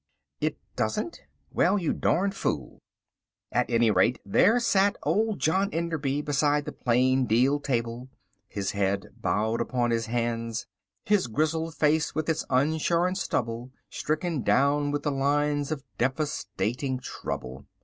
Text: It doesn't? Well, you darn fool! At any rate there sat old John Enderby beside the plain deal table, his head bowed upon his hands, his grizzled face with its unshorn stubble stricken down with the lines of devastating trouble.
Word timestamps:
It 0.39 0.57
doesn't? 0.75 1.21
Well, 1.51 1.77
you 1.77 1.93
darn 1.93 2.31
fool! 2.31 2.79
At 3.51 3.69
any 3.69 3.91
rate 3.91 4.17
there 4.25 4.59
sat 4.59 4.97
old 5.03 5.37
John 5.37 5.69
Enderby 5.71 6.23
beside 6.23 6.65
the 6.65 6.71
plain 6.71 7.27
deal 7.27 7.59
table, 7.59 8.09
his 8.49 8.71
head 8.71 9.09
bowed 9.17 9.61
upon 9.61 9.91
his 9.91 10.07
hands, 10.07 10.65
his 11.05 11.27
grizzled 11.27 11.75
face 11.75 12.15
with 12.15 12.27
its 12.29 12.43
unshorn 12.49 13.13
stubble 13.13 13.73
stricken 13.91 14.41
down 14.41 14.89
with 14.89 15.03
the 15.03 15.11
lines 15.11 15.71
of 15.71 15.83
devastating 15.99 16.97
trouble. 16.97 17.67